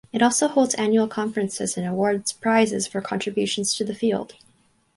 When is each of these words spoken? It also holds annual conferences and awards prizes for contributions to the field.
It 0.11 0.23
also 0.23 0.47
holds 0.47 0.73
annual 0.73 1.07
conferences 1.07 1.77
and 1.77 1.85
awards 1.85 2.31
prizes 2.31 2.87
for 2.87 3.01
contributions 3.01 3.75
to 3.75 3.83
the 3.85 3.93
field. 3.93 4.33